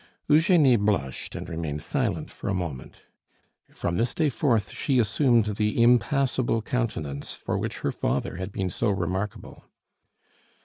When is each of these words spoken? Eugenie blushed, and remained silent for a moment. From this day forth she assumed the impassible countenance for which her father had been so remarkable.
Eugenie 0.27 0.77
blushed, 0.77 1.35
and 1.35 1.47
remained 1.47 1.83
silent 1.83 2.31
for 2.31 2.49
a 2.49 2.55
moment. 2.55 3.03
From 3.75 3.97
this 3.97 4.15
day 4.15 4.29
forth 4.29 4.71
she 4.71 4.97
assumed 4.97 5.45
the 5.57 5.79
impassible 5.79 6.63
countenance 6.63 7.33
for 7.33 7.55
which 7.59 7.81
her 7.81 7.91
father 7.91 8.37
had 8.37 8.51
been 8.51 8.71
so 8.71 8.89
remarkable. 8.89 9.63